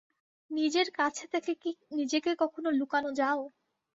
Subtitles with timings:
[0.51, 3.39] নিজের কাছে থেকে কি নিজেকে কখনও লুকানো যাও?